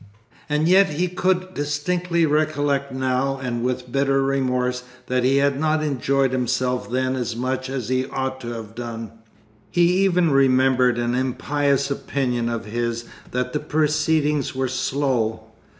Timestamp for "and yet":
0.49-0.89